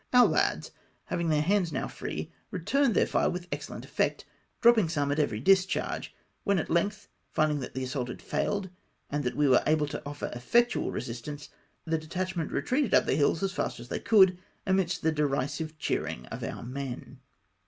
[0.13, 0.71] Our lads,
[1.03, 4.25] having their hands now free, re turned their fire with excellent effect,
[4.59, 8.71] dropping some at every discharge; when at length, findmg that the assault had failed,
[9.11, 11.49] and that we were able to offer effectual resistance,
[11.85, 16.01] the detachment retreated up the hills as fast as they could, amidst the derisive cheer
[16.01, 17.19] mg of our men.